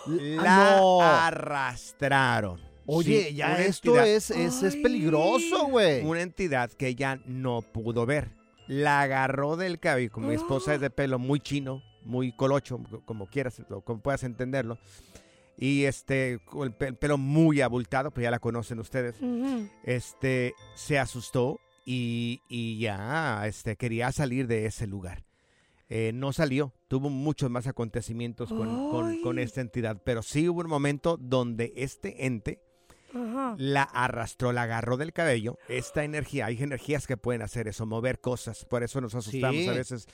[0.05, 1.01] La no.
[1.01, 2.61] arrastraron.
[2.85, 6.05] Oye, Sí, ya esto entidad- es, es, es peligroso, güey.
[6.05, 8.29] Una entidad que ella no pudo ver.
[8.67, 13.25] La agarró del cabello, como mi esposa es de pelo muy chino, muy colocho, como
[13.25, 14.77] quieras, o como puedas entenderlo.
[15.57, 19.15] Y este, con el pe- pelo muy abultado, pues ya la conocen ustedes.
[19.83, 25.23] Este, se asustó y, y ya este, quería salir de ese lugar.
[25.89, 26.73] eh, no salió.
[26.89, 30.01] Tuvo muchos más acontecimientos con, con- esta entidad.
[30.03, 32.59] Pero sí hubo un momento donde este ente
[33.57, 35.57] la arrastró, la agarró del cabello.
[35.69, 38.63] Esta energía, hay energías que pueden hacer eso, mover cosas.
[38.65, 39.67] Por eso nos asustamos Sí.
[39.67, 40.07] a veces.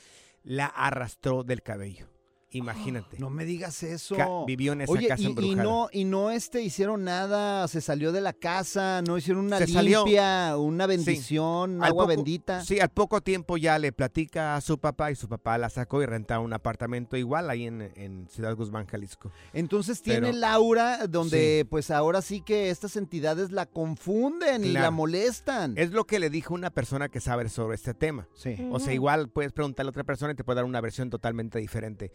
[0.44, 2.08] La arrastró del cabello.
[2.54, 3.18] Imagínate.
[3.20, 4.16] No me digas eso.
[4.16, 5.64] Ca- vivió en esa Oye, casa y, y embrujada.
[5.64, 9.68] no, y no este hicieron nada, se salió de la casa, no hicieron una Se
[9.68, 10.04] salió.
[10.06, 12.64] limpia, una bendición, agua poco- bendita.
[12.64, 16.02] Sí, al poco tiempo ya le platica a su papá y su papá la sacó
[16.02, 19.32] y rentaron un apartamento igual ahí en, en Ciudad Guzmán, Jalisco.
[19.54, 24.70] Entonces tiene Pero- el aura donde pues ahora sí que estas entidades la confunden y
[24.74, 25.74] la molestan.
[25.78, 28.28] Es lo que le dijo una persona que sabe sobre este tema.
[28.36, 28.56] Sí.
[28.72, 31.60] O sea, igual puedes preguntarle a otra persona y te puede dar una versión totalmente
[31.60, 32.12] diferente.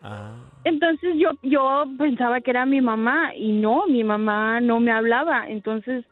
[0.00, 0.36] Ah.
[0.64, 5.48] Entonces yo yo pensaba que era mi mamá y no, mi mamá no me hablaba.
[5.48, 6.04] Entonces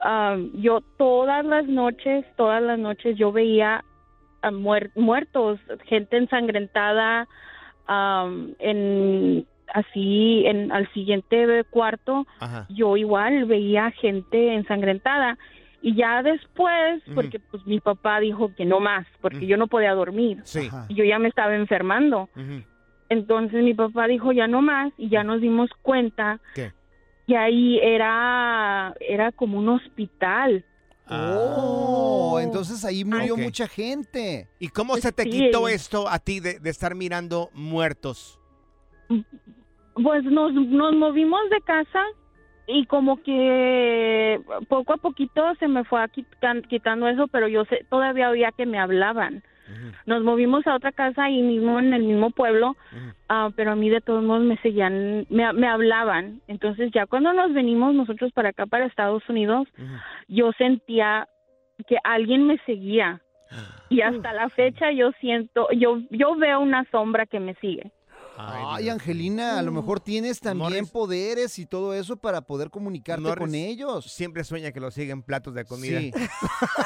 [0.00, 3.82] ah, yo todas las noches, todas las noches yo veía
[4.42, 7.26] a muer- muertos, gente ensangrentada
[7.86, 12.26] am, en así en al siguiente cuarto.
[12.40, 12.66] Ajá.
[12.68, 15.38] Yo igual veía gente ensangrentada
[15.80, 19.94] y ya después porque pues mi papá dijo que no más porque yo no podía
[19.94, 20.38] dormir.
[20.44, 20.68] Sí.
[20.88, 22.28] Y Yo ya me estaba enfermando.
[23.08, 26.72] Entonces mi papá dijo ya no más y ya nos dimos cuenta ¿Qué?
[27.26, 30.64] que ahí era era como un hospital.
[31.08, 33.40] Oh, entonces ahí murió Ok.
[33.40, 34.48] mucha gente.
[34.58, 35.30] ¿Y cómo se te Sí.
[35.30, 38.40] quitó esto a ti de, de estar mirando muertos?
[39.94, 42.02] Pues nos, nos movimos de casa
[42.66, 47.86] y como que poco a poquito se me fue quitan- quitando eso, pero yo sé,
[47.90, 49.42] todavía oía que me hablaban.
[50.06, 52.76] Nos movimos a otra casa ahí mismo en el mismo pueblo,
[53.28, 56.40] ah, pero a mí de todos modos me seguían, me, me hablaban.
[56.48, 59.68] Entonces ya cuando nos venimos nosotros para acá, para Estados Unidos,
[60.28, 61.28] yo sentía
[61.86, 63.20] que alguien me seguía.
[63.88, 67.92] Y hasta la fecha yo siento, yo, yo veo una sombra que me sigue.
[68.36, 73.38] Ay, Angelina, a lo mejor tienes también poderes y todo eso para poder comunicarte Morris
[73.38, 74.12] con ellos.
[74.12, 76.00] Siempre sueña que lo siguen platos de comida.
[76.00, 76.12] Sí.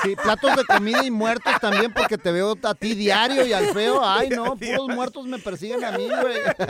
[0.03, 3.73] Sí, platos de comida y muertos también porque te veo a ti diario y al
[3.73, 4.05] feo.
[4.05, 6.39] Ay, no, puros muertos me persiguen a mí, güey.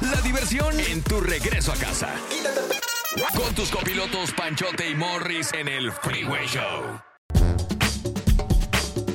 [0.00, 2.08] La diversión en tu regreso a casa.
[3.36, 7.13] Con tus copilotos Panchote y Morris en el Freeway Show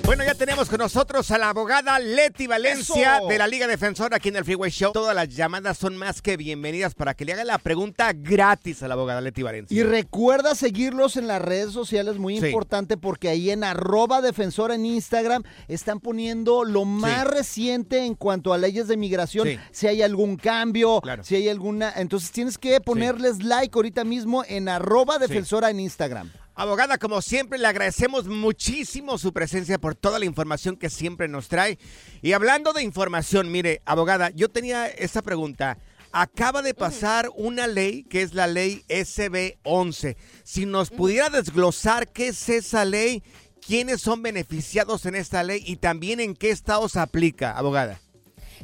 [0.10, 3.28] Bueno, ya tenemos con nosotros a la abogada Leti Valencia ¡Eso!
[3.28, 4.92] de la Liga Defensora aquí en el Freeway Show.
[4.92, 8.88] Todas las llamadas son más que bienvenidas para que le haga la pregunta gratis a
[8.88, 9.80] la abogada Leti Valencia.
[9.80, 12.48] Y recuerda seguirlos en las redes sociales, muy Sí.
[12.48, 18.52] importante, porque ahí en arroba defensora en Instagram están poniendo lo más reciente en cuanto
[18.52, 19.60] a leyes de migración, Sí.
[19.72, 21.24] si hay algún cambio, Claro.
[21.24, 21.94] si hay alguna...
[21.96, 26.32] Entonces tienes que ponerles like ahorita mismo en arroba defensora en Instagram.
[26.60, 31.48] Abogada, como siempre, le agradecemos muchísimo su presencia por toda la información que siempre nos
[31.48, 31.80] trae.
[32.22, 35.78] Y hablando de información, mire, abogada, yo tenía esta pregunta.
[36.12, 40.18] Acaba de pasar una ley que es la ley SB 11.
[40.44, 43.24] Si nos pudiera desglosar qué es esa ley,
[43.66, 48.02] quiénes son beneficiados en esta ley y también en qué estados aplica, abogada.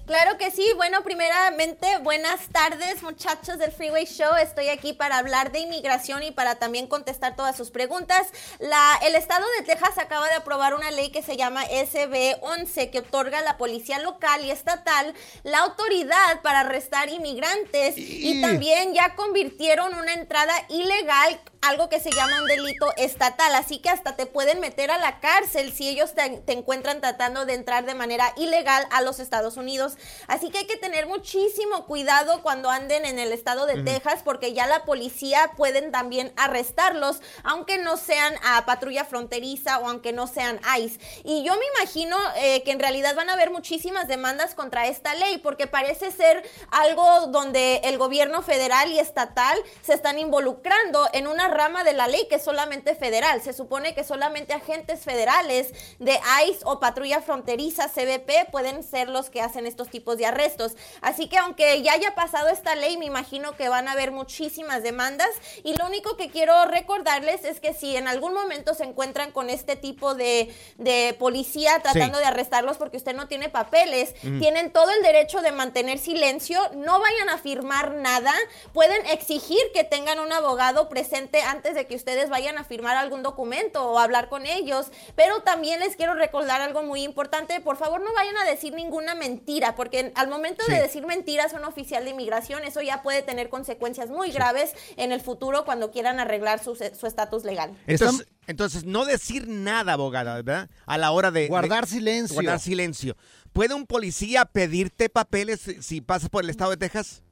[0.06, 0.64] Claro que sí.
[0.76, 4.36] Bueno, primeramente, buenas tardes, muchachos del Freeway Show.
[4.36, 8.28] Estoy aquí para hablar de inmigración y para también contestar todas sus preguntas.
[8.60, 12.92] La, el estado de Texas acaba de aprobar una ley que se llama SB 11,
[12.92, 18.42] que otorga a la policía local y estatal la autoridad para arrestar inmigrantes y, Y-
[18.42, 23.90] también ya convirtieron una entrada ilegal algo que se llama un delito estatal, así que
[23.90, 27.86] hasta te pueden meter a la cárcel si ellos te, te encuentran tratando de entrar
[27.86, 29.85] de manera ilegal a los Estados Unidos.
[30.28, 33.86] Así que hay que tener muchísimo cuidado cuando anden en el estado de.
[33.86, 39.88] Texas, porque ya la policía pueden también arrestarlos, aunque no sean a patrulla fronteriza o
[39.88, 41.00] aunque no sean ICE.
[41.24, 45.14] Y yo me imagino eh, que en realidad van a haber muchísimas demandas contra esta
[45.16, 51.28] ley, porque parece ser algo donde el gobierno federal y estatal se están involucrando en
[51.28, 53.42] una rama de la ley que es solamente federal.
[53.42, 59.30] Se supone que solamente agentes federales de ICE o patrulla fronteriza CBP pueden ser los
[59.30, 60.76] que hacen estos tipos de arrestos.
[61.02, 64.84] Así que aunque ya haya pasado esta ley, me imagino que van a haber muchísimas
[64.84, 65.28] demandas.
[65.64, 69.50] Y lo único que quiero recordarles es que si en algún momento se encuentran con
[69.50, 72.22] este tipo de, de policía tratando Sí.
[72.22, 77.00] de arrestarlos porque usted no tiene papeles, tienen todo el derecho de mantener silencio, no
[77.00, 78.32] vayan a firmar nada,
[78.74, 83.24] pueden exigir que tengan un abogado presente antes de que ustedes vayan a firmar algún
[83.24, 88.02] documento o hablar con ellos, pero también les quiero recordar algo muy importante, por favor
[88.02, 92.04] no vayan a decir ninguna mentira, porque al momento de decir mentiras a un oficial
[92.04, 96.64] de inmigración, eso ya puede tener consecuencias muy graves en el futuro cuando quieran arreglar
[96.64, 97.76] su su estatus legal.
[97.88, 100.70] Entonces, entonces, no decir nada, abogada, ¿verdad?
[100.86, 101.48] A la hora de...
[101.48, 102.36] Guardar de- silencio.
[102.36, 103.18] Guardar silencio.
[103.54, 107.24] ¿Puede un policía pedirte papeles si- si pasas por el estado de Texas?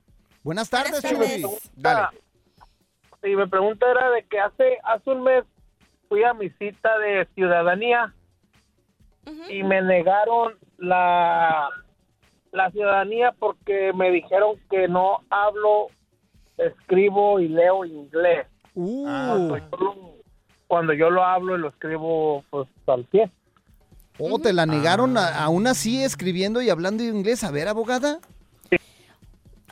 [0.44, 1.44] Buenas tardes, Chuy.
[1.76, 2.08] Dale.
[3.24, 5.44] Sí, mi pregunta era de que hace, hace un mes
[6.10, 8.14] fui a mi cita de ciudadanía
[9.50, 11.70] y me negaron la,
[12.52, 15.88] la ciudadanía porque me dijeron que no hablo,
[16.58, 18.48] escribo y leo inglés.
[18.74, 19.96] Cuando, yo lo,
[20.68, 23.30] cuando yo lo hablo y lo escribo pues al pie.
[24.20, 27.44] Oh, te la negaron a- aún así escribiendo y hablando inglés.
[27.44, 28.20] A ver, abogada.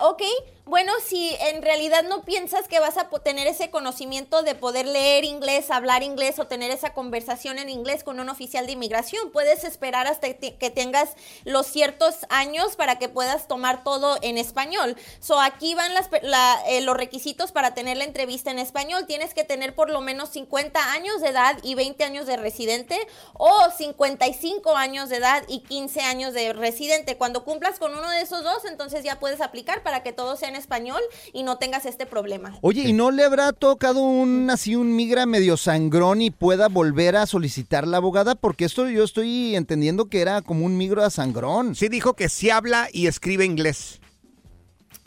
[0.01, 0.21] Ok,
[0.69, 5.25] Bueno, si en realidad no piensas que vas a tener ese conocimiento de poder leer
[5.25, 9.63] inglés, hablar inglés o tener esa conversación en inglés con un oficial de inmigración, puedes
[9.63, 14.95] esperar hasta que tengas los ciertos años para que puedas tomar todo en español.
[15.19, 19.07] So, aquí van las la- eh, los requisitos para tener la entrevista en español.
[19.07, 22.95] Tienes que tener por lo menos 50 años de edad y 20 años de residente
[23.33, 27.17] o 55 años de edad y 15 años de residente.
[27.17, 30.49] Cuando cumplas con uno de esos dos, entonces ya puedes aplicar para que todo sea
[30.49, 31.01] en español
[31.33, 32.57] y no tengas este problema.
[32.61, 37.15] Oye, ¿y no le habrá tocado un así un migra medio sangrón y pueda volver
[37.15, 38.35] a solicitar la abogada?
[38.35, 41.75] Porque esto yo estoy entendiendo que era como un migro a sangrón.
[41.75, 43.99] Sí dijo que sí habla y escribe inglés.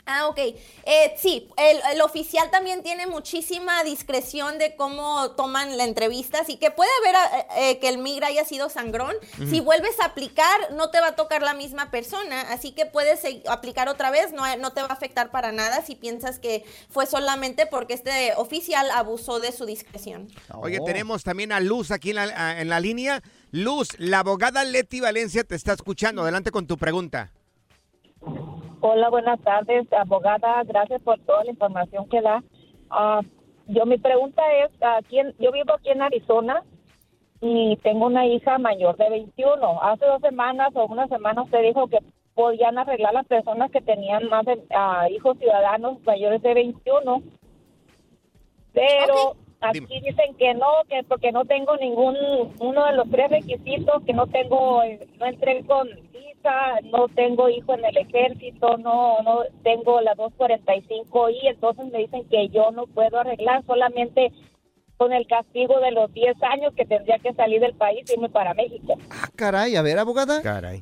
[0.05, 0.37] Ah, ok.
[0.37, 6.57] Eh, sí, el, el oficial también tiene muchísima discreción de cómo toman la entrevista, así
[6.57, 9.15] que puede haber eh, eh, que el migra haya sido sangrón.
[9.49, 13.21] Si vuelves a aplicar, no te va a tocar la misma persona, así que puedes
[13.47, 17.05] aplicar otra vez, no, no te va a afectar para nada si piensas que fue
[17.05, 20.27] solamente porque este oficial abusó de su discreción.
[20.53, 20.85] Oye, Oh.
[20.85, 23.23] tenemos también a Luz aquí en la, en la línea.
[23.51, 26.23] Luz, la abogada Leti Valencia te está escuchando.
[26.23, 27.31] Adelante con tu pregunta.
[28.85, 30.61] Hola, buenas tardes, abogada.
[30.65, 32.43] Gracias por toda la información que da.
[32.89, 33.21] Ah,
[33.67, 35.33] yo mi pregunta es, ¿a quién?
[35.39, 36.63] Yo vivo aquí en Arizona
[37.39, 39.81] y tengo una hija mayor de 21.
[39.81, 41.99] Hace dos semanas o una semana usted dijo que
[42.35, 47.23] podían arreglar las personas que tenían más de ah, hijos ciudadanos mayores de 21.
[48.73, 52.17] Pero aquí dicen que no, que porque no tengo ningún
[52.59, 55.87] uno de los tres requisitos, que no tengo, eh, no entré con
[56.91, 62.49] no tengo hijo en el ejército, no no tengo la 245i, entonces me dicen que
[62.49, 64.31] yo no puedo arreglar solamente
[64.97, 68.29] con el castigo de los 10 años que tendría que salir del país y irme
[68.29, 68.95] para México.
[69.09, 70.41] Ah, caray, a ver, abogada.
[70.41, 70.81] Caray.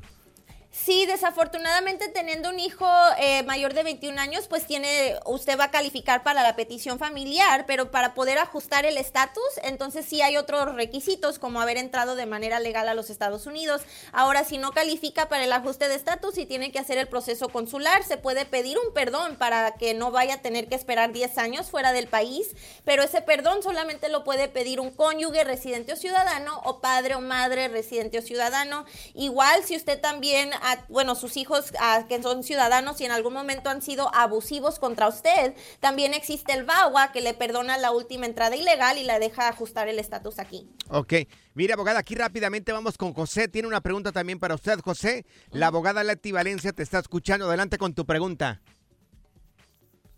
[0.74, 5.70] Sí, desafortunadamente teniendo un hijo eh, mayor de 21 años, pues tiene, usted va a
[5.70, 10.74] calificar para la petición familiar, pero para poder ajustar el estatus, entonces sí hay otros
[10.74, 13.82] requisitos como haber entrado de manera legal a los Estados Unidos.
[14.12, 17.50] Ahora, si no califica para el ajuste de estatus y tiene que hacer el proceso
[17.50, 21.36] consular, se puede pedir un perdón para que no vaya a tener que esperar 10
[21.36, 22.56] años fuera del país,
[22.86, 27.20] pero ese perdón solamente lo puede pedir un cónyuge residente o ciudadano o padre o
[27.20, 28.86] madre residente o ciudadano.
[29.12, 33.32] Igual si usted también a- bueno, sus hijos ah, que son ciudadanos y en algún
[33.34, 38.26] momento han sido abusivos contra usted, también existe el VAWA que le perdona la última
[38.26, 40.66] entrada ilegal y la deja ajustar el estatus aquí.
[40.88, 41.14] Ok.
[41.54, 43.48] Mire, abogada, aquí rápidamente vamos con José.
[43.48, 45.26] Tiene una pregunta también para usted, José.
[45.50, 47.46] La abogada Leti Valencia te está escuchando.
[47.46, 48.60] Adelante con tu pregunta.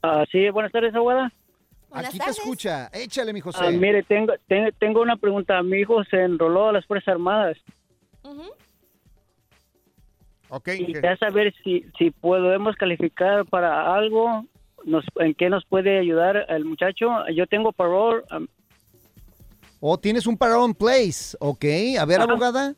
[0.02, 1.32] Ah, sí, buenas tardes, abogada.
[1.90, 2.90] Aquí te escucha.
[2.92, 3.58] Échale, mi José.
[3.62, 5.62] Ah, mire, tengo, te- tengo una pregunta.
[5.62, 7.56] Mi hijo se enroló a las Fuerzas Armadas.
[10.56, 10.68] Ok.
[10.78, 14.44] Y quería saber si, si podemos calificar para algo,
[14.84, 17.08] nos, en qué nos puede ayudar el muchacho.
[17.34, 18.22] Yo tengo parole.
[18.30, 18.46] am-
[19.80, 21.64] O tienes un parole in place, ok.
[21.98, 22.30] A ver, Ajá.
[22.30, 22.74] abogada.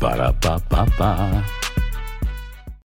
[0.00, 1.57] Ba-da-ba-ba-ba.